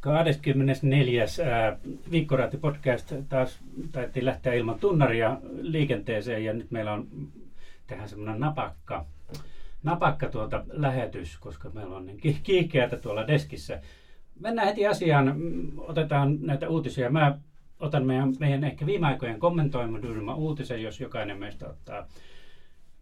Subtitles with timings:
[0.00, 1.24] 24.
[2.10, 3.58] Viikkoraati podcast taas
[3.92, 7.08] taidettiin lähteä ilman tunnaria liikenteeseen ja nyt meillä on
[7.86, 9.04] tähän semmoinen napakka,
[9.82, 13.80] napakka tuota lähetys, koska meillä on niin kiihkeätä tuolla deskissä.
[14.40, 15.36] Mennään heti asiaan,
[15.78, 17.10] otetaan näitä uutisia.
[17.10, 17.38] Mä
[17.80, 22.06] otan meidän, meidän ehkä viime aikojen kommentoimadylmä uutisen, jos jokainen meistä ottaa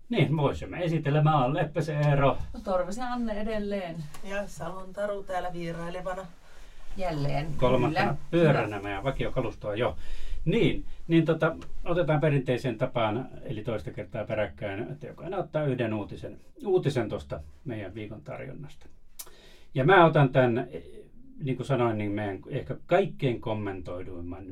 [0.08, 1.22] niin, voisimme esitellä.
[1.22, 2.38] Mä olen Leppäsen Eero.
[2.54, 3.96] No, Torvisen Anne edelleen.
[4.24, 6.26] Ja Salon Taru täällä vierailevana.
[6.98, 7.46] Jälleen.
[7.56, 9.96] Kolmantena pyöränä meidän vakiokalustoa jo.
[10.44, 16.40] Niin, niin tota, otetaan perinteisen tapaan, eli toista kertaa peräkkäin, että jokainen ottaa yhden uutisen,
[16.66, 18.86] uutisen tuosta meidän viikon tarjonnasta.
[19.74, 20.68] Ja mä otan tämän,
[21.42, 24.44] niin kuin sanoin, niin meidän ehkä kaikkein kommentoiduimman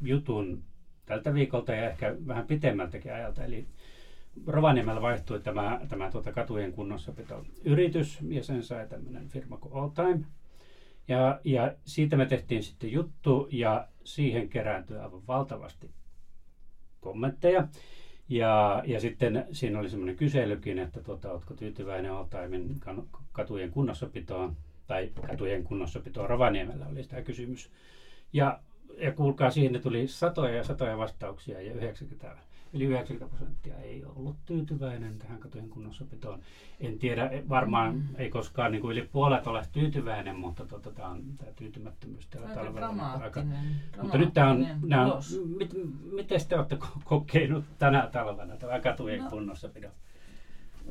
[0.00, 0.62] jutun
[1.06, 3.44] tältä viikolta ja ehkä vähän pitemmältäkin ajalta.
[3.44, 3.66] Eli
[4.46, 9.88] Rovaniemellä vaihtui tämä, tämä tuota katujen kunnossapito yritys ja sen sai tämmöinen firma kuin All
[9.88, 10.24] Time.
[11.10, 15.90] Ja, ja siitä me tehtiin sitten juttu ja siihen kerääntyi aivan valtavasti
[17.00, 17.68] kommentteja.
[18.28, 22.80] Ja, ja sitten siinä oli semmoinen kyselykin, että tuota, oletko tyytyväinen Altaimin
[23.32, 27.70] katujen kunnossapitoon, tai katujen kunnossapitoon Rovaniemellä oli tämä kysymys.
[28.32, 28.60] Ja,
[28.98, 32.36] ja kuulkaa, siihen tuli satoja ja satoja vastauksia ja 90
[32.72, 36.40] yli 90 prosenttia ei ollut tyytyväinen tähän katujen kunnossapitoon.
[36.80, 38.02] En tiedä, varmaan mm.
[38.18, 42.48] ei koskaan niin kuin yli puolet ole tyytyväinen, mutta tota, tämä on tämä tyytymättömyys tällä
[42.48, 43.12] talvella.
[43.22, 43.42] Aika,
[44.02, 45.22] mutta nyt tämä on, nämä on
[45.56, 45.70] mit,
[46.12, 49.30] miten te olette kokenut tänä talvena tämä katujen no.
[49.30, 49.92] kunnossapidon?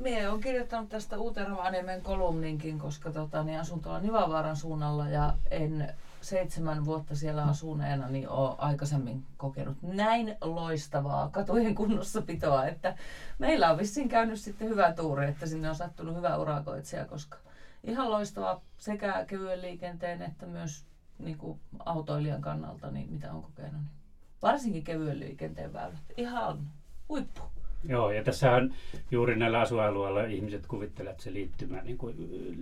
[0.01, 5.93] Mie olen kirjoittanut tästä Uutervaaniemen kolumninkin, koska tota, niin asun tuolla Nivavaaran suunnalla ja en
[6.21, 12.95] seitsemän vuotta siellä asuneena niin olen aikaisemmin kokenut näin loistavaa katujen kunnossapitoa, että
[13.39, 17.37] meillä on vissiin käynyt sitten hyvä tuuri, että sinne on sattunut hyvä urakoitsija, koska
[17.83, 20.85] ihan loistavaa sekä kevyen liikenteen että myös
[21.19, 23.81] niin kuin autoilijan kannalta, niin mitä on kokenut.
[23.81, 23.99] Niin
[24.41, 26.03] varsinkin kevyen liikenteen väylät.
[26.17, 26.67] Ihan
[27.09, 27.41] huippu.
[27.83, 28.75] Joo, ja tässähän
[29.11, 32.15] juuri näillä asualueilla ihmiset kuvittelevat, että se liittymä, niin kuin,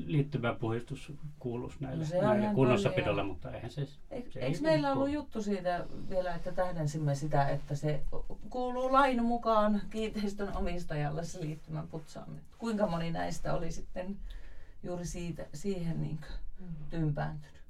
[0.05, 5.85] liittymäpuhistus kuuluisi näille, no näille kunnossapidolle, mutta eihän se, se Eikö meillä ollut juttu siitä
[6.09, 8.01] vielä, että tähdensimme sitä, että se
[8.49, 12.43] kuuluu lain mukaan kiinteistön omistajalle se liittymän putsaaminen?
[12.57, 14.17] Kuinka moni näistä oli sitten
[14.83, 16.19] juuri siitä, siihen niin
[16.59, 16.67] mm.
[16.89, 17.61] tympääntynyt?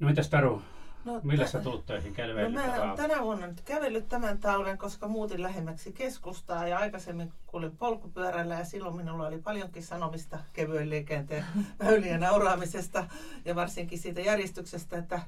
[0.00, 0.62] No mitäs Taru,
[1.04, 5.42] No, Millä sä tulet töihin No mä tänä vuonna nyt kävellyt tämän talven, koska muutin
[5.42, 11.44] lähemmäksi keskustaa ja aikaisemmin kuulin polkupyörällä ja silloin minulla oli paljonkin sanomista kevyen liikenteen
[11.84, 13.06] väylien nauraamisesta
[13.44, 15.20] ja varsinkin siitä järjestyksestä, että,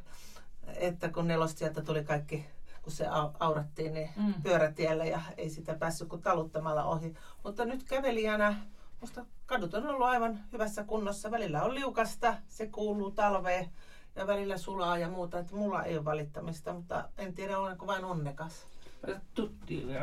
[0.67, 2.47] että kun nelosta sieltä tuli kaikki
[2.83, 3.07] kun se
[3.41, 4.35] aurattiin niin mm.
[4.43, 7.15] pyörätielle ja ei sitä päässyt kuin taluttamalla ohi.
[7.45, 8.57] Mutta nyt kävelijänä
[9.01, 11.31] Musta kadut on ollut aivan hyvässä kunnossa.
[11.31, 13.71] Välillä on liukasta, se kuuluu talveen
[14.17, 18.05] ja välillä sulaa ja muuta, että mulla ei ole valittamista, mutta en tiedä olenko vain
[18.05, 18.67] onnekas.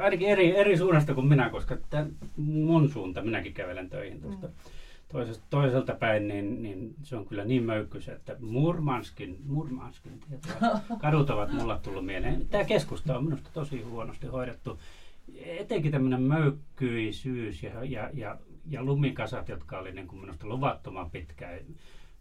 [0.02, 4.54] Ainakin eri, eri suunnasta kuin minä, koska tämän mun suunta, minäkin kävelen töihin tuosta mm.
[5.12, 11.30] toisesta, toiselta päin, niin, niin se on kyllä niin möykkys, että Murmanskin, Murmanskin tietoa, kadut
[11.30, 12.48] ovat mulla tullut mieleen.
[12.48, 14.80] Tämä keskusta on minusta tosi huonosti hoidettu.
[15.46, 18.38] Etenkin tämmöinen möykkyisyys ja, ja, ja,
[18.70, 21.60] ja lumikasat, jotka oli niin kuin minusta luvattoman pitkään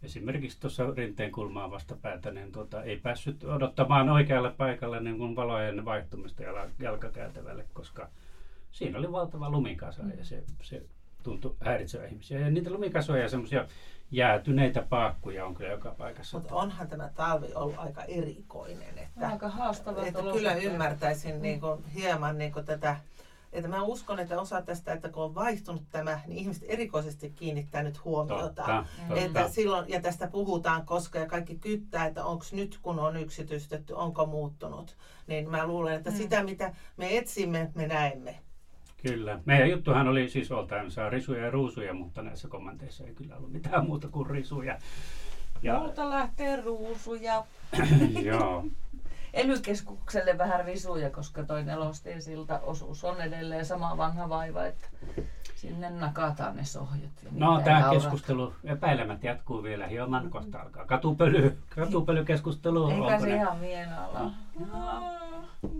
[0.03, 5.85] esimerkiksi tuossa rinteen kulmaa vastapäätä, niin tuota, ei päässyt odottamaan oikealle paikalle niin kuin valojen
[5.85, 6.43] vaihtumista
[6.79, 8.09] jalkakäytävälle, koska
[8.71, 10.83] siinä oli valtava lumikasa ja se, se
[11.23, 12.39] tuntui häiritsevä ihmisiä.
[12.39, 13.67] Ja niitä lumikasoja ja semmoisia
[14.11, 16.39] jäätyneitä paakkuja on kyllä joka paikassa.
[16.39, 18.97] Mutta onhan tämä talvi ollut aika erikoinen.
[18.97, 20.05] Että, aika haastava.
[20.05, 22.97] Että kyllä ymmärtäisin niin kuin, hieman niin kuin tätä
[23.53, 27.83] että mä uskon, että osa tästä, että kun on vaihtunut tämä, niin ihmiset erikoisesti kiinnittää
[27.83, 28.43] nyt huomiota.
[28.43, 29.53] Totta, että totta.
[29.53, 34.25] Silloin, ja tästä puhutaan, koska ja kaikki kyttää, että onko nyt kun on yksityistetty, onko
[34.25, 34.97] muuttunut.
[35.27, 36.15] Niin mä luulen, että mm.
[36.15, 38.39] sitä mitä me etsimme, me näemme.
[39.03, 39.39] Kyllä.
[39.45, 43.51] Meidän juttuhan oli siis oltaan saa risuja ja ruusuja, mutta näissä kommenteissa ei kyllä ollut
[43.51, 44.77] mitään muuta kuin risuja.
[45.63, 45.79] Ja...
[45.79, 47.45] Multa lähtee ruusuja.
[48.23, 48.65] Joo
[49.33, 49.53] ely
[50.37, 54.87] vähän risuja, koska toi nelostien silta osuus on edelleen sama vanha vaiva, että
[55.55, 57.11] sinne nakataan ne sohjat.
[57.31, 62.89] No tämä keskustelu epäilemättä jatkuu vielä hieman, kohta alkaa katupöly, katupölykeskustelu.
[62.89, 64.19] Eikä se ihan mienala.
[64.19, 65.07] No,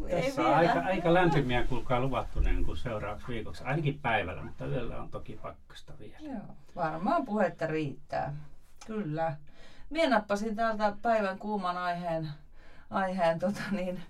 [0.10, 5.02] tässä on aika, aika lämpimiä kuulkaa luvattu niin kuin seuraavaksi viikoksi, ainakin päivällä, mutta yöllä
[5.02, 6.18] on toki pakkasta vielä.
[6.20, 8.34] Joo, varmaan puhetta riittää.
[8.88, 9.36] Kyllä.
[9.90, 12.30] Mie nappasin täältä päivän kuuman aiheen
[12.94, 14.04] aiheen tota, niin,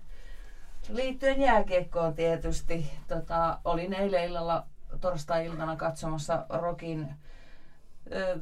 [0.88, 2.90] liittyen jääkiekkoon tietysti.
[3.08, 4.66] Tota, olin eilen illalla
[5.00, 7.14] torstai-iltana katsomassa Rokin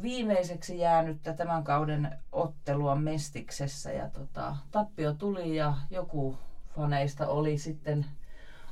[0.03, 6.39] viimeiseksi jäänyttä tämän kauden ottelua Mestiksessä ja tota, tappio tuli ja joku
[6.77, 8.07] faneista oli sitten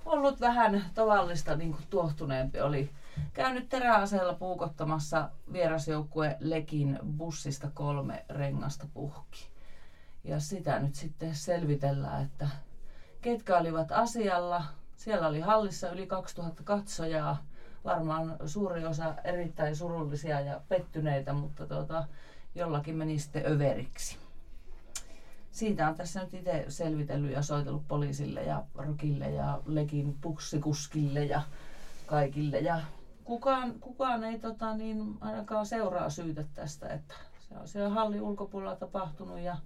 [0.04, 2.60] ollut vähän tavallista niin kuin tuohtuneempi.
[2.60, 2.90] Oli
[3.32, 9.50] käynyt teräaseella puukottamassa vierasjoukkue Lekin bussista kolme rengasta puhki.
[10.24, 12.48] Ja sitä nyt sitten selvitellään, että
[13.20, 14.64] ketkä olivat asialla.
[14.96, 17.44] Siellä oli hallissa yli 2000 katsojaa
[17.84, 22.04] varmaan suuri osa erittäin surullisia ja pettyneitä, mutta tuota,
[22.54, 24.16] jollakin meni sitten överiksi.
[25.50, 31.42] Siitä on tässä nyt itse selvitellyt ja soitellut poliisille ja rokille ja lekin puksikuskille ja
[32.06, 32.58] kaikille.
[32.58, 32.80] Ja
[33.24, 37.14] kukaan, kukaan ei tota, niin ainakaan seuraa syytä tästä, että
[37.48, 39.56] se on siellä hallin ulkopuolella tapahtunut ja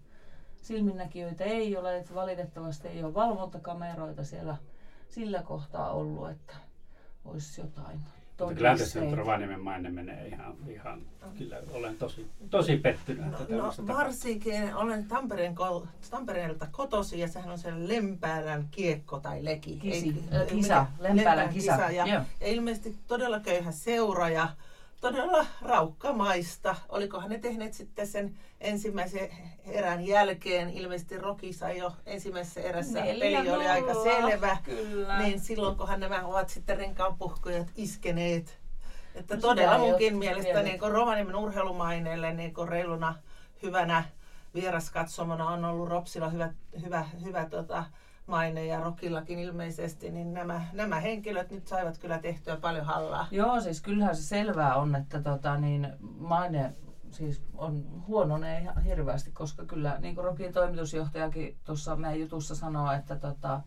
[0.65, 4.57] silminnäkijöitä ei ole, että valitettavasti ei ole valvontakameroita siellä
[5.09, 6.55] sillä kohtaa ollut, että
[7.25, 8.01] olisi jotain
[8.39, 11.03] mutta kyllä tässä nyt Rovaniemen maine menee ihan, ihan
[11.39, 13.25] kyllä olen tosi, tosi pettynyt.
[13.27, 15.55] No, no varsinkin olen Tampereen,
[16.11, 19.77] Tampereelta kotosi ja sehän on se Lempäälän kiekko tai leki.
[19.77, 21.73] Kisi, Ei, kisa, Lempäälän kisa.
[21.73, 21.91] kisa.
[21.91, 24.49] Ja, ja ilmeisesti todella köyhä seura ja
[25.05, 26.77] todella raukkamaista.
[26.89, 29.29] Olikohan ne tehneet sitten sen ensimmäisen
[29.67, 35.19] erän jälkeen, ilmeisesti Roki sai jo ensimmäisessä erässä, Neljä peli oli aika selvä, kyllä.
[35.19, 38.59] niin silloin kunhan nämä ovat sitten renkaanpuhkujat iskeneet.
[39.15, 43.15] Että no, todella munkin mielestä niin Rovaniemen urheilumaineelle niin reiluna
[43.63, 44.05] hyvänä
[44.55, 46.53] vieraskatsomona on ollut Ropsilla hyvä,
[46.85, 47.85] hyvä, hyvä tota,
[48.27, 53.27] maine ja Rokillakin ilmeisesti, niin nämä, nämä henkilöt nyt saivat kyllä tehtyä paljon hallaa.
[53.31, 56.73] Joo, siis kyllähän se selvää on, että tota, niin maine
[57.11, 62.93] siis on huononee ihan hirveästi, koska kyllä niin kuin Rokin toimitusjohtajakin tuossa meidän jutussa sanoo,
[62.93, 63.61] että, tota,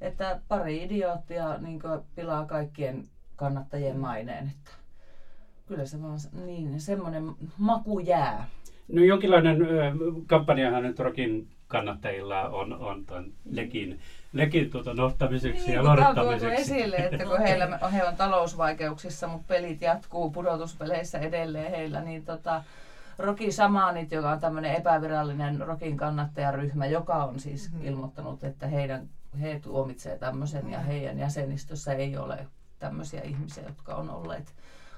[0.00, 1.80] että pari idioottia niin
[2.14, 4.48] pilaa kaikkien kannattajien maineen.
[4.48, 4.70] Että
[5.66, 8.46] kyllä se vaan niin, semmoinen maku jää.
[8.88, 9.92] No jonkinlainen ö,
[10.26, 14.00] kampanjahan nyt Rokin kannattajilla on, on tuon lekin,
[14.32, 16.54] lekin tuota nostamiseksi niin, ja lohduttamiseksi.
[16.54, 22.64] esille, että kun heillä, he on talousvaikeuksissa, mutta pelit jatkuu pudotuspeleissä edelleen heillä, niin tota,
[23.18, 27.88] Roki Samanit, joka on tämmöinen epävirallinen Rokin kannattajaryhmä, joka on siis mm-hmm.
[27.88, 29.08] ilmoittanut, että heidän,
[29.40, 32.46] he tuomitsee tämmöisen ja heidän jäsenistössä ei ole
[32.78, 34.54] tämmöisiä ihmisiä, jotka on olleet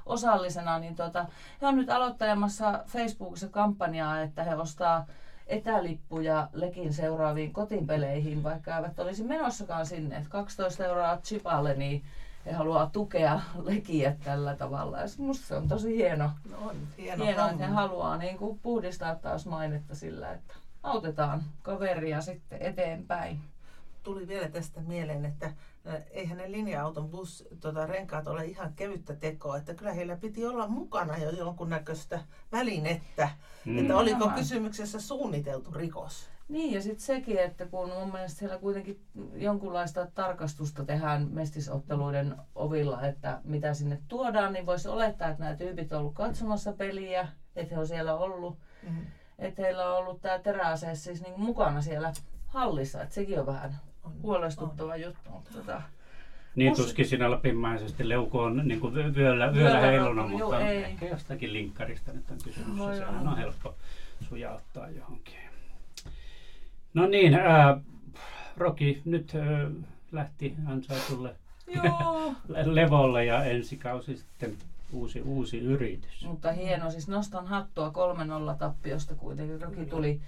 [0.06, 1.26] osallisena, niin tota,
[1.62, 5.06] he on nyt aloittelemassa Facebookissa kampanjaa, että he ostaa
[5.46, 10.16] etälippuja Lekin seuraaviin kotipeleihin, vaikka eivät olisi menossakaan sinne.
[10.16, 12.04] Et 12 euroa chipalle, niin
[12.46, 15.00] he haluaa tukea Lekiä tällä tavalla.
[15.00, 16.30] Ja musta se on tosi hieno.
[16.50, 21.42] No on, hieno, hieno että he haluaa niin kuin puhdistaa taas mainetta sillä, että autetaan
[21.62, 23.40] kaveria sitten eteenpäin.
[24.02, 25.52] Tuli vielä tästä mieleen, että
[26.10, 30.68] eihän ne linja-auton bus, tota, renkaat ole ihan kevyttä tekoa, että kyllä heillä piti olla
[30.68, 32.20] mukana jo jonkunnäköistä
[32.52, 33.28] välinettä,
[33.64, 33.78] mm.
[33.78, 36.30] että oliko kysymyksessä suunniteltu rikos.
[36.48, 39.00] Niin ja sitten sekin, että kun mun mielestä siellä kuitenkin
[39.34, 45.92] jonkunlaista tarkastusta tehdään mestisotteluiden ovilla, että mitä sinne tuodaan, niin voisi olettaa, että nämä tyypit
[45.92, 49.06] on ollut katsomassa peliä, että he on siellä ollut, mm.
[49.38, 52.12] että heillä on ollut tämä teräase siis niin mukana siellä
[52.46, 55.00] hallissa, että sekin on vähän on, huolestuttava on.
[55.00, 55.30] juttu.
[55.30, 55.82] Mutta tota,
[56.54, 60.84] niin tuskin siinä lapimmaisesti leuko on niin kuin vyöllä, vyöllä heiluna, mutta ei.
[60.84, 62.78] ehkä jostakin linkkarista nyt on kysymys.
[62.78, 63.74] No, se on helppo
[64.28, 65.34] sujauttaa johonkin.
[66.94, 67.80] No niin, ää,
[68.56, 69.70] Roki nyt ää,
[70.12, 71.34] lähti ansaitulle
[72.64, 74.56] levolle ja ensi kausi sitten
[74.92, 76.24] uusi, uusi yritys.
[76.26, 77.92] Mutta hieno, siis nostan hattua
[78.54, 79.62] 3-0 tappiosta kuitenkin.
[79.62, 80.20] Roki tuli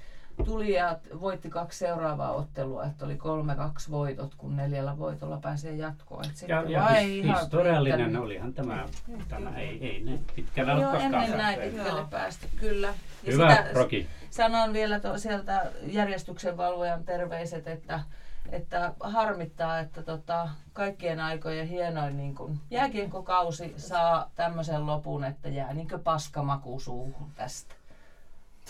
[0.44, 5.72] tuli ja voitti kaksi seuraavaa ottelua, että oli kolme kaksi voitot, kun neljällä voitolla pääsee
[5.72, 6.24] jatkoon.
[6.24, 8.22] Et ja, ja his, historiallinen riittänyt.
[8.22, 8.84] olihan tämä,
[9.28, 12.94] tämä ei, ei ne pitkällä Joo, ennen näin pitkälle päästä, kyllä.
[13.24, 14.06] Ja Hyvä, sitä, Roki.
[14.30, 18.00] Sanon vielä to, sieltä järjestyksen valvojan terveiset, että
[18.52, 25.74] että harmittaa, että tota, kaikkien aikojen hienoin niin kun jääkienkokausi saa tämmöisen lopun, että jää
[25.74, 27.74] niin paskamaku suuhun tästä.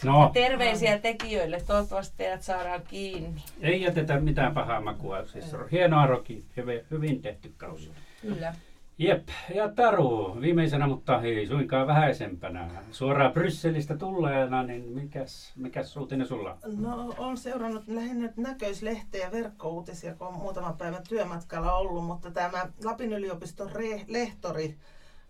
[0.04, 0.30] No.
[0.34, 1.62] terveisiä tekijöille.
[1.66, 3.42] Toivottavasti teidät saadaan kiinni.
[3.60, 5.26] Ei jätetä mitään pahaa makua.
[5.26, 6.44] Siis on hienoa roki.
[6.56, 7.90] Hyvin, hyvin tehty kausi.
[8.22, 8.54] Kyllä.
[8.98, 12.70] Jep, ja Taru, viimeisenä, mutta ei suinkaan vähäisempänä.
[12.90, 16.56] Suoraan Brysselistä tulleena, niin mikäs, mikäs uutinen sulla?
[16.76, 22.66] No, olen seurannut lähinnä näköislehteä ja verkkouutisia, kun olen muutaman päivän työmatkalla ollut, mutta tämä
[22.84, 24.76] Lapin yliopiston re- lehtori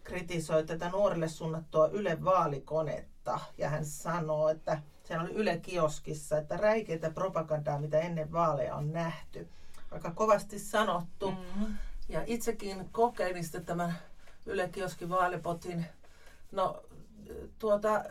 [0.05, 6.39] kritisoi tätä nuorille suunnattua Yle vaalikonetta vuotta ja hän sanoo, että se oli Yle Kioskissa,
[6.39, 9.49] että räikeitä propagandaa, mitä ennen vaaleja on nähty.
[9.91, 11.31] Aika kovasti sanottu.
[11.31, 11.75] Mm-hmm.
[12.09, 13.99] Ja itsekin kokeilin sitten tämän
[14.47, 15.87] Yle Kioskin vaalipotin.
[16.53, 16.83] No
[17.59, 18.05] tuota,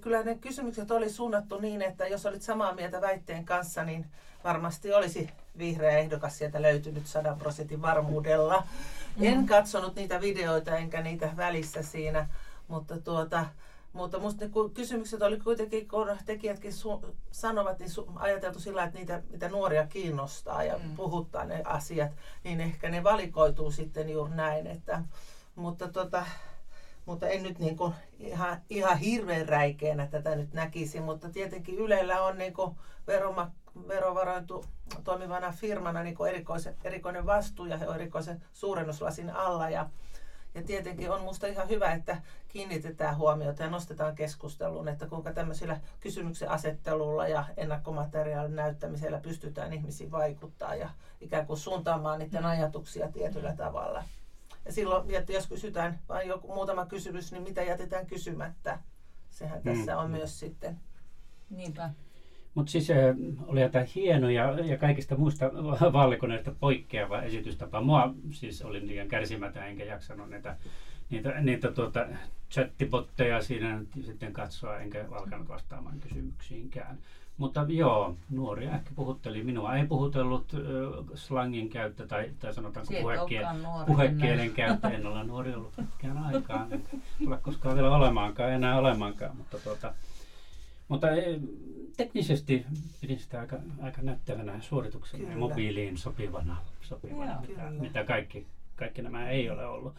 [0.00, 4.06] kyllä ne kysymykset oli suunnattu niin, että jos olit samaa mieltä väitteen kanssa, niin
[4.44, 8.64] varmasti olisi vihreä ehdokas sieltä löytynyt sadan prosentin varmuudella.
[9.16, 9.24] Mm.
[9.24, 12.28] En katsonut niitä videoita enkä niitä välissä siinä,
[12.68, 13.46] mutta tuota,
[13.94, 18.98] mutta musta ne kysymykset oli kuitenkin, kun tekijätkin su- sanovat, niin su- ajateltu sillä, että
[18.98, 20.96] niitä, mitä nuoria kiinnostaa ja mm.
[20.96, 22.12] puhuttaa ne asiat,
[22.44, 24.66] niin ehkä ne valikoituu sitten juuri näin.
[24.66, 25.02] Että,
[25.54, 26.26] mutta, tota,
[27.06, 32.22] mutta en nyt niin kuin ihan, ihan hirveän räikeänä tätä nyt näkisi, mutta tietenkin Ylellä
[32.22, 33.50] on niin kuin veroma,
[33.88, 34.64] verovarointu
[35.04, 39.90] toimivana firmana niin kuin erikoisen, erikoinen vastuu ja he on erikoisen suurennuslasin alla ja
[40.54, 45.80] ja tietenkin on minusta ihan hyvä, että kiinnitetään huomiota ja nostetaan keskusteluun, että kuinka tämmöisillä
[46.00, 52.48] kysymyksen asettelulla ja ennakkomateriaalin näyttämisellä pystytään ihmisiin vaikuttaa ja ikään kuin suuntaamaan niiden mm.
[52.48, 53.56] ajatuksia tietyllä mm.
[53.56, 54.04] tavalla.
[54.64, 58.78] Ja silloin, että jos kysytään vain joku muutama kysymys, niin mitä jätetään kysymättä?
[59.30, 59.74] Sehän mm.
[59.74, 60.80] tässä on myös sitten.
[61.50, 61.90] Niinpä.
[62.54, 62.96] Mutta siis äh,
[63.46, 65.50] oli tämä hieno ja, ja kaikista muista
[65.92, 67.80] vaalikoneista poikkeava esitystapa.
[67.80, 70.56] Mua siis olin liian kärsimätön enkä jaksanut niitä,
[71.10, 72.06] niitä, niitä tuota,
[72.50, 76.98] chattibotteja siinä sitten katsoa enkä alkanut vastaamaan kysymyksiinkään.
[77.36, 79.76] Mutta joo, nuoria ehkä puhutteli minua.
[79.76, 80.60] Ei puhutellut äh,
[81.14, 83.56] slangin käyttö tai, tai sanotaanko puhekielen,
[83.86, 84.88] puhekielen käyttö.
[84.88, 86.72] En ole nuori ollut pitkään aikaan.
[86.72, 86.82] En
[87.26, 89.36] ole koskaan vielä olemaankaan, enää olemaankaan.
[89.36, 89.94] Mutta tuota,
[90.88, 91.40] mutta eh,
[91.96, 92.66] teknisesti
[93.00, 99.28] pidin sitä aika, aika näyttävänä suorituksena ja mobiiliin sopivana, sopivana mitä, mitä kaikki, kaikki nämä
[99.28, 99.94] ei ole ollut.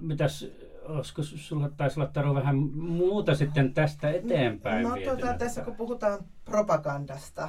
[0.00, 0.46] Mitäs,
[0.84, 4.82] olisiko sulla taisi olla Taru vähän muuta sitten tästä eteenpäin?
[4.82, 7.48] No tuota, tässä kun puhutaan propagandasta,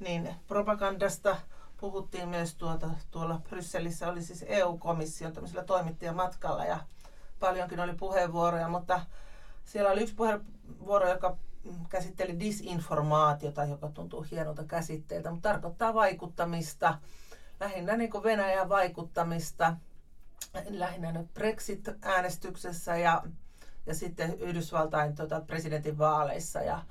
[0.00, 1.36] niin propagandasta
[1.76, 6.78] puhuttiin myös tuota, tuolla Brysselissä, oli siis EU-komission tämmöisellä toimittajamatkalla ja
[7.40, 9.00] paljonkin oli puheenvuoroja, mutta
[9.64, 11.36] siellä oli yksi puheenvuoro, joka
[11.88, 16.98] käsitteli disinformaatiota, joka tuntuu hienolta käsitteeltä, mutta tarkoittaa vaikuttamista,
[17.60, 19.76] lähinnä niin kuin Venäjän vaikuttamista,
[20.68, 23.22] lähinnä nyt Brexit-äänestyksessä ja,
[23.86, 26.60] ja sitten Yhdysvaltain tota, presidentin vaaleissa.
[26.60, 26.82] Ja,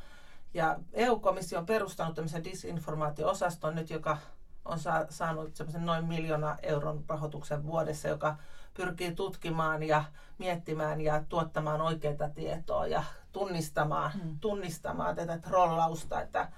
[0.54, 4.18] ja EU-komissio on perustanut tämmöisen disinformaatio-osaston nyt, joka
[4.66, 8.38] on saa, saanut semmoisen noin miljoona euron rahoituksen vuodessa, joka
[8.74, 10.04] pyrkii tutkimaan ja
[10.38, 12.88] miettimään ja tuottamaan oikeita tietoa.
[12.88, 14.40] Ja tunnistamaan, mm.
[14.40, 16.22] tunnistamaan tätä trollausta.
[16.22, 16.52] Että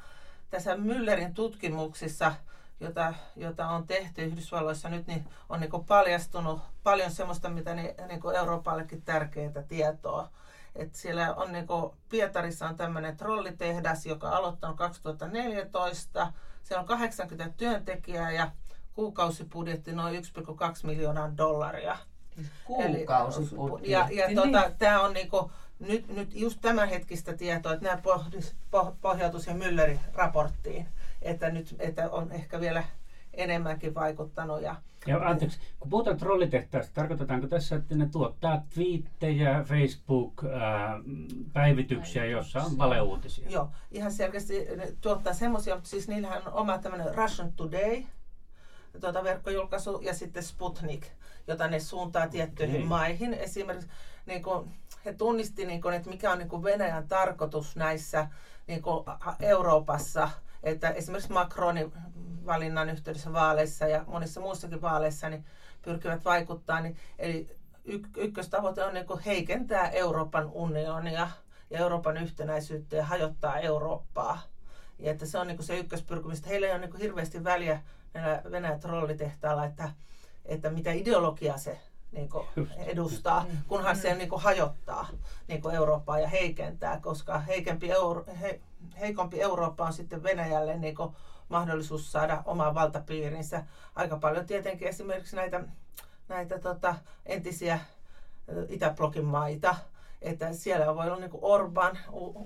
[0.49, 2.35] tässä Müllerin tutkimuksissa,
[2.79, 8.35] jota, jota on tehty Yhdysvalloissa nyt, niin on niin paljastunut paljon sellaista, mitä niin, niin
[8.35, 10.29] Euroopallekin tärkeää tietoa.
[10.75, 11.67] Et siellä on niin
[12.09, 16.33] Pietarissa on tämmöinen trollitehdas, joka aloittanut 2014.
[16.63, 18.51] Siellä on 80 työntekijää ja
[18.93, 20.23] kuukausibudjetti noin 1,2
[20.83, 21.97] miljoonaa dollaria.
[22.63, 23.91] Kuukausibudjetti.
[23.91, 24.35] Ja, ja niin.
[24.35, 28.55] tota, tämä on niinku, nyt, nyt just tämänhetkistä tietoa, että nämä pohdis,
[29.39, 30.87] siihen Müllerin raporttiin,
[31.21, 32.83] että nyt että on ehkä vielä
[33.33, 34.61] enemmänkin vaikuttanut.
[34.61, 34.75] Ja,
[35.07, 43.49] ja anteeksi, kun puhutaan trollitehtaasta, tarkoitetaanko tässä, että ne tuottaa twiittejä, Facebook-päivityksiä, jossa on valeuutisia?
[43.49, 48.03] Joo, ihan selkeästi ne tuottaa semmoisia, mutta siis niillähän on oma tämmöinen Russian Today,
[49.01, 51.07] tuota verkkojulkaisu, ja sitten Sputnik,
[51.47, 52.87] jota ne suuntaa tiettyihin okay.
[52.87, 53.33] maihin.
[53.33, 53.89] Esimerkiksi
[54.25, 54.71] niin kuin,
[55.05, 58.27] he tunnisti, niin kuin, että mikä on niin kuin Venäjän tarkoitus näissä
[58.67, 59.05] niin kuin
[59.39, 60.29] Euroopassa,
[60.63, 61.93] että esimerkiksi Macronin
[62.45, 65.45] valinnan yhteydessä vaaleissa ja monissa muissakin vaaleissa niin
[65.81, 66.81] pyrkivät vaikuttaa.
[66.81, 67.55] Niin, eli
[68.17, 71.29] ykköstavoite on niin kuin heikentää Euroopan unionia
[71.69, 74.41] ja Euroopan yhtenäisyyttä ja hajottaa Eurooppaa.
[74.99, 76.45] Ja että se on niin kuin se ykköspyrkimys.
[76.45, 77.81] Heillä ei ole niin kuin hirveästi väliä
[78.51, 79.91] Venäjän trollitehtaalla, että,
[80.45, 81.79] että mitä ideologiaa se
[82.13, 83.57] niin kuin edustaa, mm.
[83.67, 85.07] kunhan se niin kuin hajottaa
[85.47, 88.61] niin kuin Eurooppaa ja heikentää, koska heikempi Euro, he,
[88.99, 91.15] heikompi Eurooppa on sitten Venäjälle niin kuin
[91.49, 93.63] mahdollisuus saada omaa valtapiirinsä.
[93.95, 95.63] Aika paljon tietenkin esimerkiksi näitä,
[96.27, 97.79] näitä tota, entisiä
[98.69, 99.75] Itäblokin maita,
[100.21, 101.97] että siellä voi olla niin Orban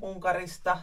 [0.01, 0.77] Unkarista,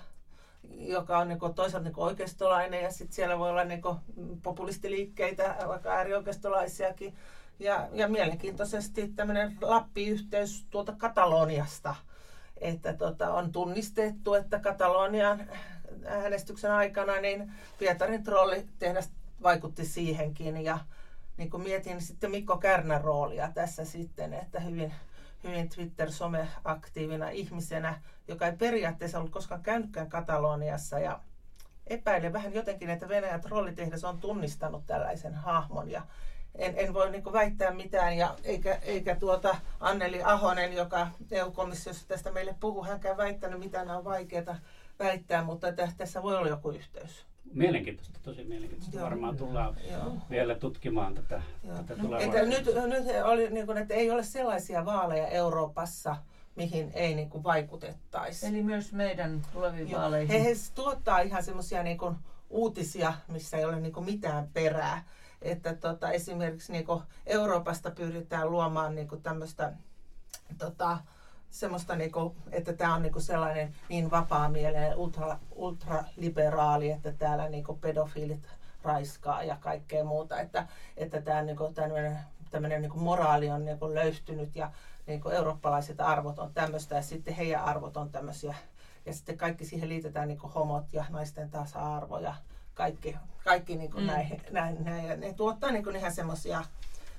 [0.71, 3.97] joka on niin kuin toisaalta niin kuin oikeistolainen ja sitten siellä voi olla niin kuin
[4.43, 7.15] populistiliikkeitä, vaikka äärioikeistolaisiakin
[7.59, 11.95] ja, ja mielenkiintoisesti tämmöinen Lappi-yhteys tuolta Kataloniasta,
[12.57, 15.49] että tota, on tunnistettu, että Katalonian
[16.07, 19.11] äänestyksen aikana niin Pietarin trolli tehdas
[19.43, 20.65] vaikutti siihenkin.
[20.65, 20.79] Ja
[21.37, 24.95] niin kuin mietin sitten Mikko Kärnän roolia tässä sitten, että hyvin,
[25.45, 30.99] hyvin Twitter-some-aktiivina ihmisenä, joka ei periaatteessa ollut koskaan käynytkään Kataloniassa.
[30.99, 31.21] Ja
[31.87, 35.91] epäilen vähän jotenkin, että Venäjän trollitehdas on tunnistanut tällaisen hahmon.
[35.91, 36.03] Ja
[36.55, 42.33] en, en voi niin väittää mitään, ja eikä, eikä tuota Anneli Ahonen, joka EU-komissiossa tästä
[42.33, 44.57] meille puhuu, hänkään väittänyt mitään, nämä on vaikeaa
[44.99, 47.27] väittää, mutta tässä voi olla joku yhteys.
[47.53, 48.97] Mielenkiintoista, tosi mielenkiintoista.
[48.97, 49.05] Joo.
[49.05, 50.17] Varmaan tullaan Joo.
[50.31, 51.43] vielä tutkimaan tätä,
[51.87, 56.17] tätä no, että nyt, nyt oli, niin kuin, että ei ole sellaisia vaaleja Euroopassa,
[56.57, 58.47] mihin ei niin kuin, vaikutettaisi.
[58.47, 60.01] Eli myös meidän tuleviin Joo.
[60.01, 60.43] vaaleihin.
[60.43, 61.99] He, he tuottaa ihan semmoisia niin
[62.51, 65.05] uutisia, missä ei ole niin kuin, mitään perää.
[65.45, 69.73] Että tota, esimerkiksi niin kuin, Euroopasta pyritään luomaan niin kuin, tämmöistä
[70.59, 70.99] tota,
[71.51, 78.49] semmoista, niinku, että tämä on niinku sellainen niin vapaamielinen, ultra, ultraliberaali, että täällä niinku pedofiilit
[78.83, 80.41] raiskaa ja kaikkea muuta.
[80.41, 82.19] Että, että tämä niinku, tämmöinen,
[82.51, 84.71] tämmöinen niinku moraali on niinku löystynyt ja
[85.07, 88.55] niinku eurooppalaiset arvot on tämmöistä ja sitten heidän arvot on tämmöisiä.
[89.07, 92.35] Ja sitten kaikki siihen liitetään niinku homot ja naisten tasa-arvo ja
[92.75, 94.07] kaikki, kaikki niinku mm.
[94.07, 95.07] näin, näin, näin.
[95.07, 96.65] Ja ne tuottaa niinku ihan semmoisia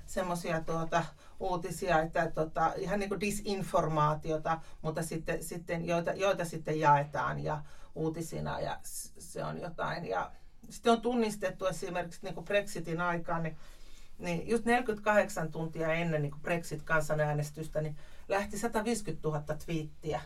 [0.06, 1.06] semmoisia tuota,
[1.40, 7.64] uutisia, että tota, ihan niin kuin disinformaatiota, mutta sitten, sitten joita, joita sitten jaetaan ja
[7.96, 8.80] uutisina ja
[9.20, 10.06] se on jotain.
[10.06, 10.32] Ja
[10.70, 13.58] sitten on tunnistettu esimerkiksi niin kuin Brexitin aikaan, niin,
[14.18, 17.98] niin just 48 tuntia ennen niin kuin Brexit-kansanäänestystä, niin
[18.28, 20.22] lähti 150 000 twiittiä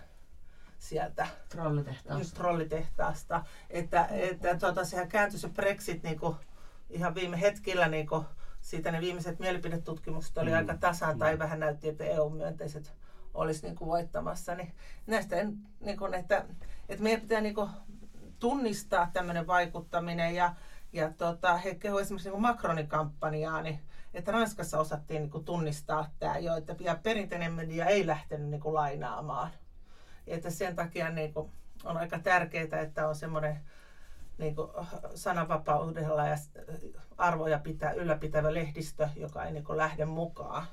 [0.79, 2.35] sieltä trollitehtaasta.
[2.35, 3.43] trollitehtaasta.
[3.69, 6.35] Että, että tota, sehän kääntyi se Brexit niin kuin,
[6.89, 8.25] ihan viime hetkellä niin kuin,
[8.61, 10.57] siitä ne viimeiset mielipidetutkimukset oli mm.
[10.57, 11.19] aika tasan mm.
[11.19, 12.93] tai vähän näytti, että EU-myönteiset
[13.33, 14.55] olisi niin kuin voittamassa.
[14.55, 14.73] Niin
[15.07, 16.45] näistä, en, niin kuin, että,
[16.89, 17.69] että meidän pitää niin kuin
[18.39, 20.55] tunnistaa tämmöinen vaikuttaminen ja,
[20.93, 23.79] ja tota, he kehuivat esimerkiksi niin Macronin kampanjaa, niin
[24.13, 28.73] että Ranskassa osattiin niin kuin tunnistaa tämä jo, että perinteinen media ei lähtenyt niin kuin
[28.73, 29.49] lainaamaan.
[30.29, 31.51] Että sen takia niin kuin
[31.83, 33.59] on aika tärkeää, että on semmoinen
[34.37, 34.69] niin kuin
[35.15, 36.35] sananvapaudella ja
[37.17, 40.65] arvoja pitää, ylläpitävä lehdistö, joka ei niin kuin lähde mukaan,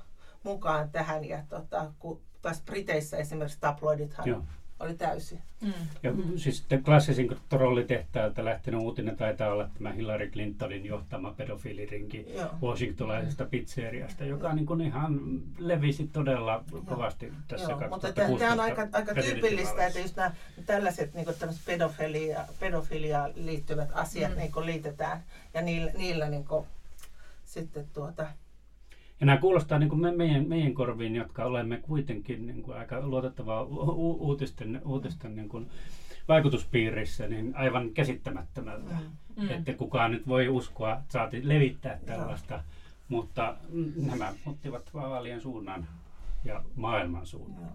[0.43, 1.25] mukaan tähän.
[1.25, 4.43] Ja tota, kun taas Briteissä esimerkiksi tabloidithan Joo
[4.79, 5.39] oli täysi.
[5.61, 5.73] Mm.
[6.03, 12.49] Ja siis klassisin trollitehtäältä lähtenyt uutinen taitaa olla tämä Hillary Clintonin johtama pedofiilirinki Joo.
[12.61, 15.19] washingtonilaisesta pizzeriasta, joka niin kuin ihan
[15.57, 20.31] levisi todella kovasti tässä Joo, Mutta tämä on aika, aika tyypillistä, että just nämä
[20.65, 21.25] tällaiset niin
[21.65, 24.37] pedofilia, pedofilia liittyvät asiat mm.
[24.37, 26.65] niin liitetään ja niillä, niillä niin kuin,
[27.45, 28.27] sitten tuota,
[29.19, 33.07] ja nämä kuulostaa niin kuin me, meidän, meidän korviin, jotka olemme kuitenkin niin kuin aika
[33.07, 35.69] luotettavaa u- uutisten, uutisten niin kuin
[36.27, 38.93] vaikutuspiirissä, niin aivan käsittämättömältä.
[38.93, 39.43] Mm.
[39.43, 39.49] mm.
[39.49, 42.63] Että kukaan nyt voi uskoa, saati levittää tällaista, Joo.
[43.09, 43.57] mutta
[43.95, 45.87] nämä ottivat vaalien suunnan
[46.43, 47.61] ja maailman suunnan.
[47.61, 47.71] Joo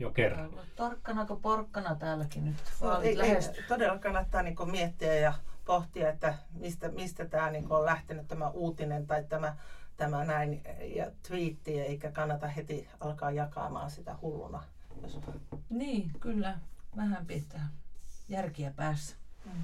[0.00, 0.50] jo kerran.
[0.76, 3.36] Tarkkana kuin porkkana täälläkin nyt no, ei, ei,
[3.68, 5.32] todella kannattaa niin miettiä ja
[5.64, 9.56] pohtia, että mistä, mistä tämä niin on lähtenyt tämä uutinen tai tämä
[10.00, 10.62] tämä näin
[10.94, 14.62] ja twiitti, eikä kannata heti alkaa jakamaan sitä hulluna.
[15.02, 15.20] Jos...
[15.70, 16.58] Niin, kyllä.
[16.96, 17.68] Vähän pitää
[18.28, 19.16] järkiä päässä.
[19.44, 19.62] Mm.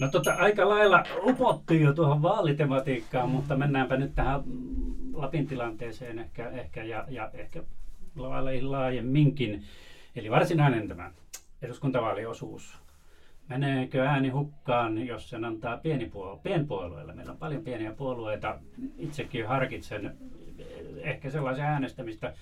[0.00, 3.32] No tota, aika lailla upottiin jo tuohon vaalitematiikkaan, mm.
[3.32, 4.42] mutta mennäänpä nyt tähän
[5.12, 7.62] Lapin tilanteeseen ehkä, ehkä ja, ja ehkä
[8.62, 9.64] laajemminkin.
[10.16, 11.10] Eli varsinainen tämä
[11.62, 12.78] eduskuntavaaliosuus
[13.48, 15.80] Meneekö ääni hukkaan, jos sen antaa
[16.42, 17.12] pienpuolueille?
[17.14, 18.58] Meillä on paljon pieniä puolueita.
[18.98, 20.16] Itsekin harkitsen
[20.96, 22.34] ehkä sellaisen äänestämistä.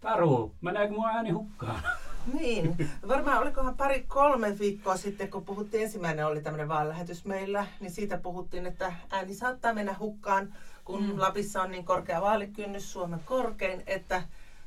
[0.00, 1.82] Taru, meneekö mun ääni hukkaan?
[2.40, 7.90] Niin, varmaan olikohan pari kolme viikkoa sitten, kun puhuttiin, ensimmäinen oli tämmöinen vaalilähetys meillä, niin
[7.90, 10.54] siitä puhuttiin, että ääni saattaa mennä hukkaan,
[10.84, 11.20] kun mm.
[11.20, 14.22] Lapissa on niin korkea vaalikynnys, Suomen korkein, että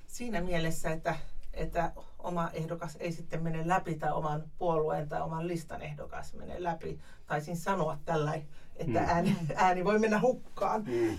[0.08, 1.16] siinä mielessä, että,
[1.54, 6.64] että oma ehdokas ei sitten mene läpi tai oman puolueen tai oman listan ehdokas menee
[6.64, 7.00] läpi.
[7.28, 8.34] Taisin sanoa tällä,
[8.76, 9.06] että mm.
[9.08, 10.84] ääni, ääni voi mennä hukkaan.
[10.84, 11.18] Mm.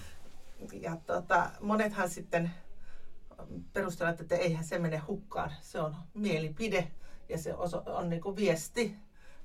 [0.72, 2.50] Ja tota, monethan sitten
[3.72, 5.52] perustelevat, että eihän se mene hukkaan.
[5.60, 6.90] Se on mielipide
[7.28, 7.54] ja se
[7.86, 8.96] on, niin kuin viesti,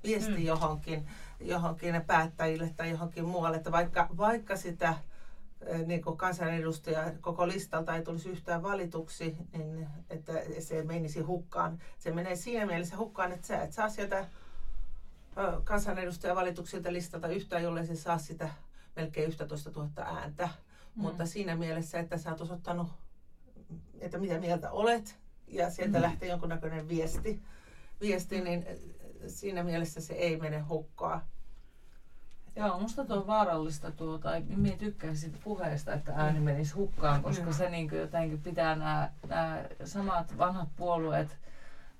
[0.04, 0.44] viesti mm.
[0.44, 1.08] johonkin,
[1.40, 3.56] johonkin päättäjille tai johonkin muualle.
[3.56, 4.94] Että vaikka, vaikka sitä
[5.86, 11.78] niin kuin kansanedustaja koko listalta ei tulisi yhtään valituksi, niin että se menisi hukkaan.
[11.98, 14.26] Se menee siinä mielessä hukkaan, että sä et saa sieltä
[15.64, 18.48] kansanedustajavalituksilta listalta yhtään, jollei se saa sitä
[18.96, 20.46] melkein 11 000 ääntä.
[20.46, 21.02] Mm.
[21.02, 22.88] Mutta siinä mielessä, että sä oot osoittanut,
[24.00, 26.02] että mitä mieltä olet, ja sieltä mm.
[26.02, 27.42] lähtee jonkunnäköinen viesti,
[28.00, 28.66] viesti, niin
[29.26, 31.22] siinä mielessä se ei mene hukkaan.
[32.56, 37.22] Joo, musta tuo on vaarallista tuo, tai minä tykkään siitä puheesta, että ääni menisi hukkaan,
[37.22, 41.38] koska se niin jotenkin pitää nämä, nämä samat vanhat puolueet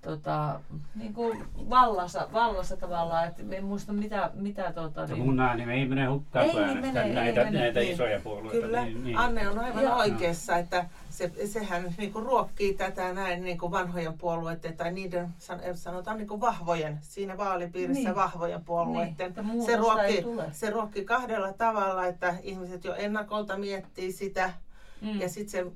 [0.03, 0.61] tota,
[0.95, 5.87] niin kuin vallassa, vallassa tavallaan, että en muista mitä, mitä tota, niin, mun ääni ei
[5.87, 7.93] mene hukkaan, kun äänestän näitä, mene, näitä niin.
[7.93, 8.67] isoja puolueita.
[8.67, 9.19] Kyllä, niin, niin.
[9.19, 9.97] Anne on aivan Joo.
[9.97, 10.85] oikeassa, että
[11.17, 15.29] se, sehän niin kuin ruokkii tätä näin niin kuin vanhojen puolueiden tai niiden
[15.75, 18.15] sanotaan niin kuin vahvojen, siinä vaalipiirissä niin.
[18.15, 19.35] vahvojen puolueiden.
[19.43, 24.53] Niin, se, ruokkii, se ruokkii kahdella tavalla, että ihmiset jo ennakolta miettii sitä
[25.01, 25.21] mm.
[25.21, 25.73] ja sitten se mm,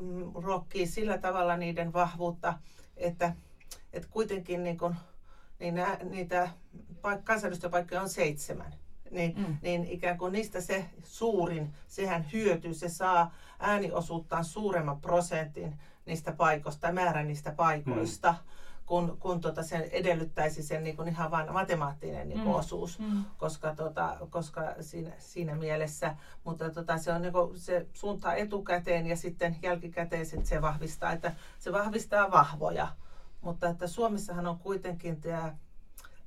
[0.00, 2.54] mm, ruokkii sillä tavalla niiden vahvuutta,
[2.96, 3.32] että
[3.92, 4.94] että kuitenkin niin kun,
[5.58, 6.50] niin nää, niitä
[7.02, 8.74] paik- kansanedustajapaikkoja on seitsemän.
[9.10, 9.56] Niin, mm.
[9.62, 15.74] niin ikään kuin niistä se suurin, sehän hyötyy, se saa ääniosuuttaan suuremman prosentin
[16.06, 18.32] niistä paikoista, määrän niistä paikoista.
[18.32, 22.58] Mm kun, kun tota sen edellyttäisi sen niin kuin ihan vain matemaattinen niin kuin mm.
[22.58, 23.24] osuus, mm.
[23.38, 29.06] koska, tota, koska siinä, siinä mielessä, mutta tota, se, on, niin kuin, se suuntaa etukäteen
[29.06, 32.88] ja sitten jälkikäteen sit se vahvistaa, että se vahvistaa vahvoja.
[33.40, 35.56] Mutta että Suomessahan on kuitenkin tämä,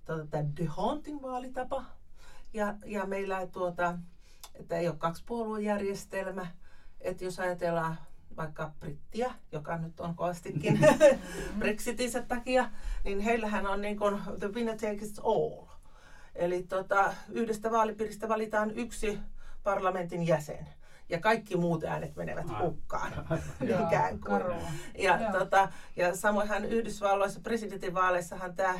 [0.05, 1.83] tämä The Haunting-vaalitapa.
[2.53, 3.97] Ja, ja meillä tuota,
[4.55, 6.47] että ei ole kaksipuoluejärjestelmä.
[7.01, 7.97] Että jos ajatellaan
[8.37, 10.79] vaikka Brittiä, joka nyt on kovastikin
[11.59, 12.69] Brexitinsä takia,
[13.03, 15.65] niin heillähän on niin kuin the winner takes all.
[16.35, 19.19] Eli tota, yhdestä vaalipiiristä valitaan yksi
[19.63, 20.67] parlamentin jäsen
[21.09, 23.11] ja kaikki muut äänet menevät hukkaan.
[23.87, 24.43] ikään kuin.
[24.97, 28.79] Ja, tota, ja samoinhan Yhdysvalloissa presidentinvaaleissahan tämä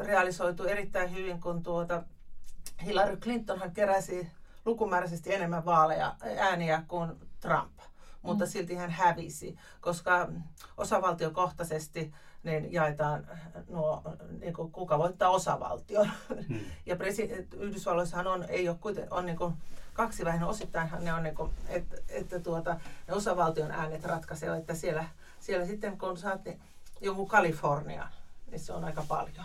[0.00, 2.02] realisoitu erittäin hyvin, kun tuota
[2.84, 4.28] Hillary Clintonhan keräsi
[4.64, 7.78] lukumääräisesti enemmän vaaleja, ääniä kuin Trump.
[8.22, 8.50] Mutta mm.
[8.50, 10.28] silti hän hävisi, koska
[10.76, 13.26] osavaltiokohtaisesti niin jaetaan
[13.68, 14.02] nuo,
[14.40, 16.10] niin kuin, kuka voittaa osavaltion.
[16.48, 16.60] Hmm.
[16.86, 19.54] Ja presi- Yhdysvalloissahan on, ei ole kuiten, on niin kuin,
[19.92, 24.74] kaksi vähän osittainhan ne on, niin kuin, että, että tuota, ne osavaltion äänet ratkaisevat, että
[24.74, 25.04] siellä,
[25.40, 26.60] siellä sitten kun saat niin,
[27.00, 28.08] jonkun Kalifornian,
[28.52, 29.44] niin se on aika paljon.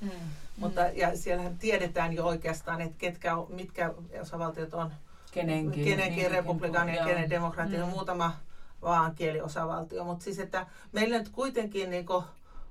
[0.00, 0.10] Mm.
[0.56, 4.92] Mutta ja siellähän tiedetään jo oikeastaan, että ketkä, mitkä osavaltiot on
[5.32, 7.90] kenenkin, kenenkin niin, republikaani ja kenen demokraattinen, mm.
[7.90, 8.36] muutama
[8.82, 10.04] vaan kieliosavaltio.
[10.04, 12.24] Mutta siis, että meillä nyt kuitenkin niinku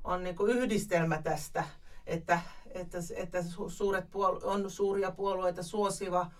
[0.03, 1.63] on niinku yhdistelmä tästä,
[2.07, 2.39] että,
[2.71, 6.31] että, että suuret puol- on suuria puolueita suosiva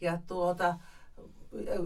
[0.00, 0.74] ja tuota,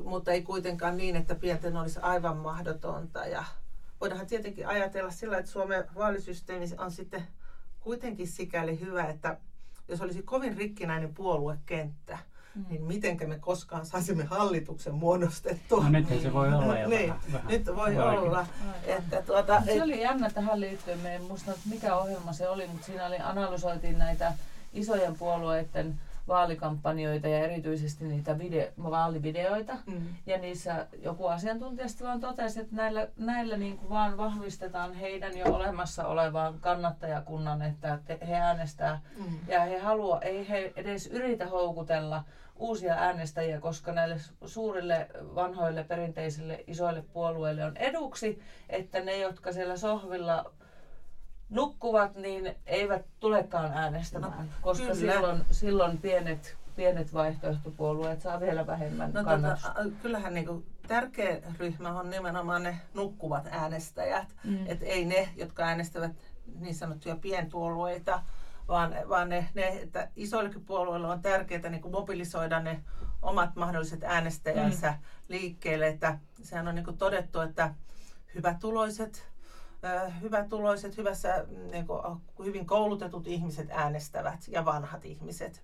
[0.05, 3.27] mutta ei kuitenkaan niin, että pienten olisi aivan mahdotonta.
[3.27, 3.45] Ja
[4.01, 7.23] voidaanhan tietenkin ajatella sillä, että Suomen vaalisysteemi on sitten
[7.81, 9.37] kuitenkin sikäli hyvä, että
[9.89, 12.19] jos olisi kovin rikkinäinen puoluekenttä,
[12.55, 12.65] mm.
[12.69, 15.83] niin mitenkä me koskaan saisimme hallituksen muodostettua.
[15.83, 18.47] No nyt se voi olla jo niin, vähän, Nyt voi vähän olla.
[18.85, 22.87] Että tuota, se oli jännä tähän liittyen, me en muista mikä ohjelma se oli, mutta
[22.87, 24.33] siinä oli, analysoitiin näitä
[24.73, 29.77] isojen puolueiden vaalikampanjoita ja erityisesti niitä video, vaalivideoita.
[29.87, 30.07] Mm.
[30.27, 35.39] Ja niissä joku asiantuntija sitten vaan totesi, että näillä, näillä niin kuin vaan vahvistetaan heidän
[35.39, 39.01] jo olemassa olevaan kannattajakunnan, että te, he äänestää.
[39.17, 39.39] Mm.
[39.49, 42.25] Ja he halua, ei he edes yritä houkutella
[42.59, 49.77] uusia äänestäjiä, koska näille suurille, vanhoille, perinteisille, isoille puolueille on eduksi, että ne, jotka siellä
[49.77, 50.53] sohvilla
[51.49, 59.13] nukkuvat, niin eivät tulekaan äänestämään, no, koska silloin, silloin pienet, pienet vaihtoehtopuolueet saa vielä vähemmän
[59.13, 59.75] no, kannatusta.
[59.75, 64.67] Tota, kyllähän niin kuin, tärkeä ryhmä on nimenomaan ne nukkuvat äänestäjät, mm.
[64.67, 66.13] et ei ne, jotka äänestävät
[66.61, 68.23] niin sanottuja pienpuolueita,
[68.69, 72.83] vaan, vaan ne, ne että isoillekin puolueille on tärkeää niin kuin mobilisoida ne
[73.23, 74.99] omat mahdolliset äänestäjänsä mm.
[75.29, 75.87] liikkeelle.
[75.87, 77.75] Että sehän on niin kuin todettu, että
[78.35, 79.29] hyvätuloiset
[80.23, 82.01] hyvätuloiset, hyvässä, niin kuin,
[82.45, 85.63] hyvin koulutetut ihmiset äänestävät ja vanhat ihmiset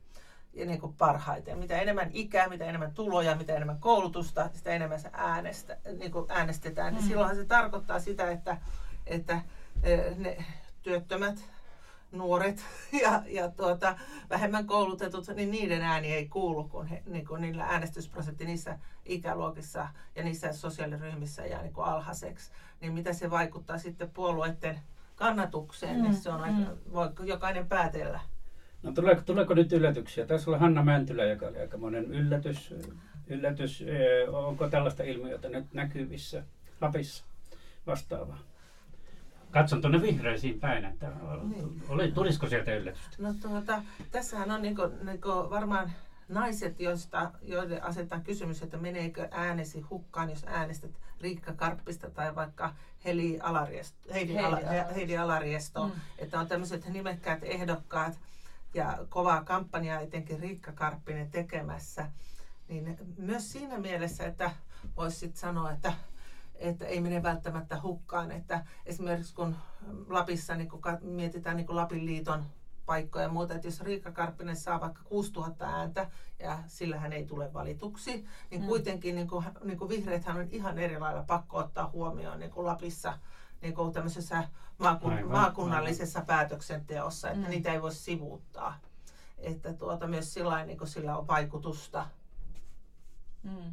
[0.53, 1.59] ja niin kuin parhaiten.
[1.59, 6.27] Mitä enemmän ikää, mitä enemmän tuloja, mitä enemmän koulutusta, sitä enemmän se äänestä, niin kuin
[6.29, 6.95] äänestetään.
[6.95, 7.01] Mm.
[7.01, 8.57] silloinhan se tarkoittaa sitä, että,
[9.07, 9.41] että
[10.17, 10.45] ne
[10.83, 11.45] työttömät,
[12.13, 12.65] nuoret
[13.03, 13.99] ja, ja tuota,
[14.31, 19.89] vähemmän koulutetut, niin niiden ääni ei kuulu, kun, he, niin kuin niillä äänestysprosentti niissä ikäluokissa
[20.17, 22.53] ja niissä sosiaaliryhmissä jää niin kuin alhaiseksi.
[22.81, 24.81] Niin mitä se vaikuttaa sitten puolueiden
[25.15, 26.93] kannatukseen, niin mm, niin se on aika, mm.
[26.93, 28.21] voi jokainen päätellä.
[28.83, 30.27] No tuleeko, tuleeko nyt yllätyksiä?
[30.27, 32.75] Tässä oli Hanna Mäntylä, joka oli aikamoinen yllätys.
[33.27, 33.85] yllätys.
[34.33, 36.43] Onko tällaista ilmiötä nyt näkyvissä
[36.81, 37.25] Lapissa
[37.87, 38.39] vastaavaa?
[39.51, 41.13] Katson tuonne vihreisiin päin, että
[41.43, 41.83] niin.
[41.89, 43.17] oli, tulisiko sieltä yllätystä?
[43.19, 45.93] No tuota, tässähän on niinku, niinku varmaan
[46.29, 52.75] naiset, joista, joille asetetaan kysymys, että meneekö äänesi hukkaan, jos äänestät Riikka Karppista tai vaikka
[53.05, 55.87] Heli Alariesto, Heidi, Heidi, Ala, Heidi Alariesto.
[55.87, 55.93] Mm.
[56.19, 58.19] Että on tämmöiset nimekkäät ehdokkaat
[58.75, 62.11] ja kovaa kampanjaa etenkin Riikka Karppinen tekemässä.
[62.69, 64.51] Niin myös siinä mielessä, että
[64.97, 65.93] voisi sanoa, että
[66.63, 68.31] että ei mene välttämättä hukkaan.
[68.31, 69.57] Että esimerkiksi kun
[70.09, 72.45] Lapissa niin kun mietitään niin kun Lapin liiton
[72.87, 77.25] paikkoja ja muuta, että jos Riikka Karppinen saa vaikka 6000 ääntä ja sillä hän ei
[77.25, 78.67] tule valituksi, niin mm.
[78.67, 82.67] kuitenkin niin kuin, niin kuin vihreäthän on ihan eri lailla pakko ottaa huomioon niin kuin
[82.67, 83.19] Lapissa
[83.63, 86.27] niin kuin tämmöisessä maakun, aivan, maakunnallisessa aivan.
[86.27, 87.51] päätöksenteossa, että mm.
[87.51, 88.79] niitä ei voi sivuuttaa.
[89.39, 92.07] Että tuota, myös sillä, niin kuin sillä on vaikutusta.
[93.43, 93.73] Mm.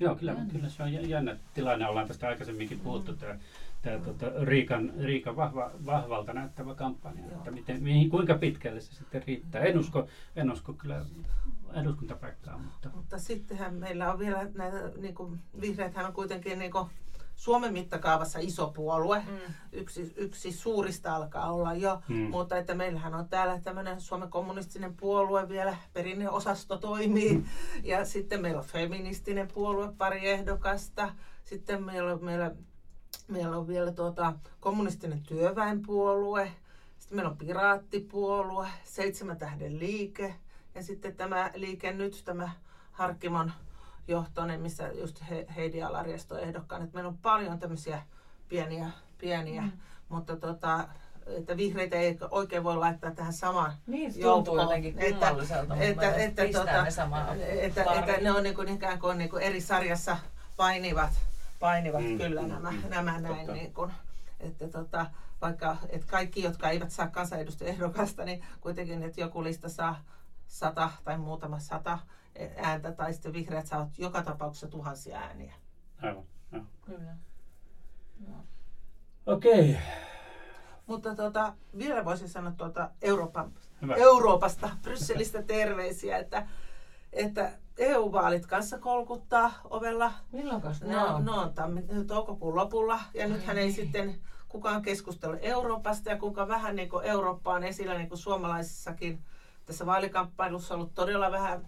[0.00, 0.48] Joo, kyllä, mm.
[0.48, 1.88] kyllä se on jännä tilanne.
[1.88, 3.12] Ollaan tästä aikaisemminkin puhuttu.
[3.12, 3.18] Mm.
[3.18, 3.38] Tämä
[3.82, 7.36] tämä tota, Riikan, Riikan vahva, vahvalta näyttävä kampanja, Joo.
[7.36, 9.62] että miten, mihin, kuinka pitkälle se sitten riittää.
[9.62, 11.04] En usko, en usko kyllä
[11.74, 12.58] eduskuntapaikkaa.
[12.58, 16.86] Mutta, mutta sittenhän meillä on vielä näitä, niin kuin, vihreäthän on kuitenkin niin kuin,
[17.36, 19.22] Suomen mittakaavassa iso puolue.
[19.26, 19.54] Mm.
[19.72, 22.16] Yksi, yksi suurista alkaa olla jo, mm.
[22.16, 27.34] mutta että meillähän on täällä tämmöinen Suomen kommunistinen puolue vielä, perinneosasto toimii.
[27.34, 27.44] Mm.
[27.82, 31.14] Ja sitten meillä on feministinen puolue, pari ehdokasta.
[31.44, 32.50] Sitten meillä on, meillä
[33.28, 36.52] Meillä on vielä tuota, kommunistinen työväenpuolue,
[36.98, 40.34] sitten meillä on piraattipuolue, seitsemän tähden liike
[40.74, 42.50] ja sitten tämä liike nyt, tämä
[42.92, 43.52] Harkimon
[44.08, 45.22] johtoinen, missä just
[45.56, 46.82] Heidi Alariesto ehdokkaan.
[46.82, 48.02] Että meillä on paljon tämmöisiä
[48.48, 49.72] pieniä, pieniä mm.
[50.08, 50.88] mutta tota,
[51.26, 56.42] että vihreitä ei oikein voi laittaa tähän samaan Niin, se tuntuu jotenkin kummalliselta, että, että,
[56.42, 56.82] että, tota,
[57.36, 60.16] ne että, että, ne on niin kuin, ikään kuin, niin kuin eri sarjassa
[60.56, 61.10] painivat
[61.62, 63.52] painivat mm, kyllä mm, nämä, mm, nämä näin.
[63.52, 63.92] Niin kuin,
[64.40, 65.06] että tota,
[65.40, 70.04] vaikka että kaikki, jotka eivät saa kansanedustajaehdokasta, niin kuitenkin, että joku lista saa
[70.46, 71.98] sata tai muutama sata
[72.56, 75.54] ääntä, tai sitten vihreät saavat joka tapauksessa tuhansia ääniä.
[76.02, 76.64] Aivan, no.
[76.86, 77.16] Kyllä.
[78.28, 78.34] No.
[79.26, 79.70] Okei.
[79.70, 79.82] Okay.
[80.86, 83.52] Mutta tota, vielä voisin sanoa tuota Euroopan,
[83.96, 86.48] Euroopasta, Brysselistä terveisiä, että,
[87.12, 90.12] että EU-vaalit kanssa kolkuttaa ovella.
[90.32, 91.24] Milloin ne on?
[91.24, 93.00] No, on tammi- toukokuun lopulla.
[93.14, 94.14] Ja nythän ei sitten
[94.48, 99.24] kukaan keskustele Euroopasta ja kuinka vähän niin kuin Eurooppa on esillä niin kuin suomalaisissakin.
[99.66, 101.66] Tässä vaalikamppailussa on ollut todella vähän.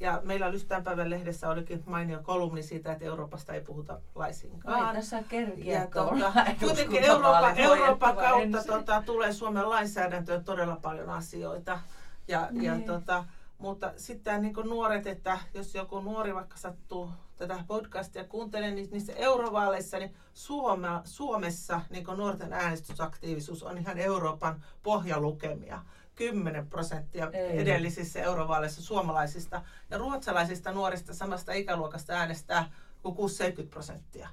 [0.00, 4.86] Ja meillä Lystäänpäivän lehdessä olikin mainio kolumni siitä, että Euroopasta ei puhuta laisinkaan.
[4.86, 11.80] Ai, tässä kerkiä tuota, Kuitenkin Eurooppa, Euroopan kautta tuota, tulee Suomen lainsäädäntöön todella paljon asioita.
[12.28, 12.64] Ja, niin.
[12.64, 13.24] ja tuota,
[13.58, 19.12] mutta sitten niin nuoret, että jos joku nuori vaikka sattuu tätä podcastia kuuntelee, niin niissä
[19.12, 25.82] eurovaaleissa, niin Suome, Suomessa niin nuorten äänestysaktiivisuus on ihan Euroopan pohjalukemia.
[26.14, 27.60] 10 prosenttia Ei.
[27.60, 32.70] edellisissä eurovaaleissa suomalaisista ja ruotsalaisista nuorista samasta ikäluokasta äänestää
[33.02, 34.28] kuin 70 prosenttia.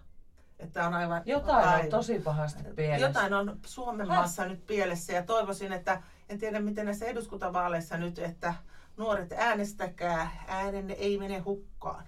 [0.59, 3.07] Että on aivan, jotain aivan, on tosi pahasti pielessä.
[3.07, 8.19] Jotain on Suomen maassa nyt pielessä ja toivoisin, että en tiedä miten näissä eduskuntavaaleissa nyt,
[8.19, 8.53] että
[8.97, 12.03] nuoret äänestäkää, äänenne ei mene hukkaan.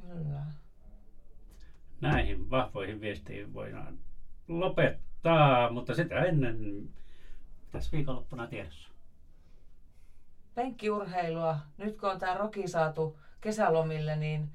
[0.00, 0.40] Kyllä.
[2.00, 3.98] Näihin vahvoihin viestiin voidaan
[4.48, 6.88] lopettaa, mutta sitä ennen
[7.72, 8.88] tässä viikonloppuna tiedossa.
[10.54, 11.58] Penkkiurheilua.
[11.78, 14.50] Nyt kun on tämä roki saatu kesälomille, niin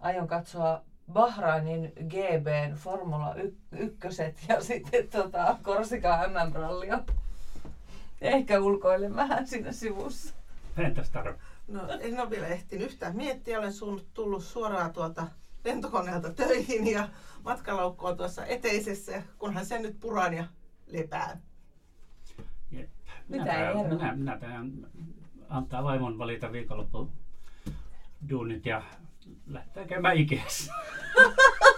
[0.00, 3.34] aion katsoa Bahrainin GBn Formula
[3.72, 4.08] 1
[4.48, 7.02] ja sitten tota, Korsika MM-rallia.
[8.20, 10.39] Ehkä ulkoilen vähän siinä sivussa.
[10.86, 11.34] Entäs Taro?
[11.68, 13.58] No en ole vielä ehtinyt yhtään miettiä.
[13.58, 15.26] Olen sun tullut suoraan tuolta
[15.64, 17.08] lentokoneelta töihin ja
[17.44, 20.44] matkalaukku on tuossa eteisessä, kunhan sen nyt puran ja
[20.86, 21.42] lepään.
[22.70, 22.90] Jep.
[23.28, 24.38] Minä, Mitä minä, minä
[25.48, 27.10] antaa vaimon valita viikonloppu
[28.30, 28.82] duunit ja
[29.46, 30.72] lähtee käymään Ikeassa.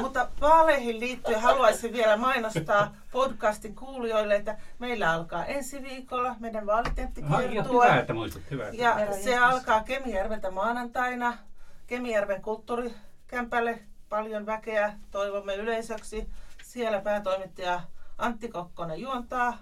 [0.00, 7.86] Mutta vaaleihin liittyen haluaisin vielä mainostaa podcastin kuulijoille, että meillä alkaa ensi viikolla meidän vaalitenttikiertue.
[7.86, 8.42] Hyvä, että muistat.
[8.50, 9.48] Hyvä, ja Herra se Jeesus.
[9.48, 11.38] alkaa Kemijärveltä maanantaina.
[11.86, 16.28] Kemijärven kulttuurikämpälle paljon väkeä toivomme yleisöksi.
[16.62, 17.80] Siellä päätoimittaja
[18.18, 19.58] Antti Kokkonen juontaa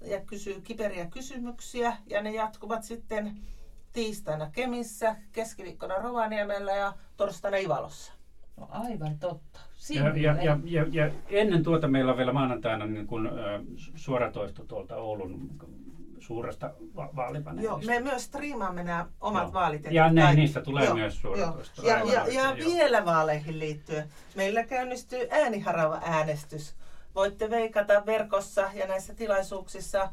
[0.00, 3.36] ja kysyy kiperiä kysymyksiä ja ne jatkuvat sitten
[3.92, 8.12] tiistaina Kemissä, keskiviikkona Rovaniemellä ja torstaina Ivalossa.
[8.60, 9.60] No aivan totta.
[9.90, 13.60] Ja, ja, ja, ja, ja ennen tuota meillä on vielä maanantaina niin kun, äh,
[13.94, 15.50] suoratoisto tuolta Oulun
[16.18, 17.92] suuresta va- vaalipaneelista.
[17.92, 19.52] Joo, me myös striimaamme nämä omat Joo.
[19.52, 19.86] vaalit.
[19.90, 21.86] Ja ne, niistä tulee joo, myös suoratoisto.
[21.86, 24.08] Ja, ja, ja, ja vielä vaaleihin liittyen.
[24.36, 26.74] Meillä käynnistyy ääniharava äänestys.
[27.14, 30.12] Voitte veikata verkossa ja näissä tilaisuuksissa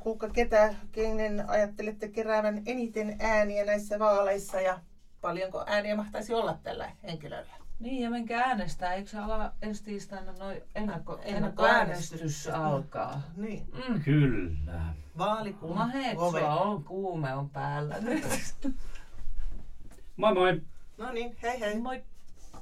[0.00, 4.80] kuka ketä, kenen ajattelette keräävän eniten ääniä näissä vaaleissa ja
[5.20, 7.59] paljonko ääniä mahtaisi olla tällä henkilöllä?
[7.80, 8.94] Niin, ja menkää äänestää.
[8.94, 13.22] Eikö se ala ensi tiistaina noin ennakko, ennakkoäänestys alkaa?
[13.36, 13.66] Niin.
[13.88, 14.02] Mm.
[14.02, 14.94] Kyllä.
[15.18, 18.24] Vaalikuun Mahetsua on kuume on päällä nyt.
[20.16, 20.62] moi moi.
[20.98, 21.78] No niin, hei hei.
[21.78, 22.02] Moi.